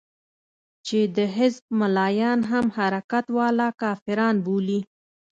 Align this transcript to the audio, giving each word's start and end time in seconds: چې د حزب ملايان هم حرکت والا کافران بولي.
چې 0.85 0.99
د 1.15 1.17
حزب 1.35 1.63
ملايان 1.79 2.39
هم 2.51 2.65
حرکت 2.77 3.25
والا 3.37 3.69
کافران 3.81 4.35
بولي. 4.45 4.79